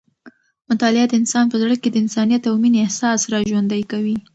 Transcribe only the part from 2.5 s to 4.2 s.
مینې احساس راژوندی کوي.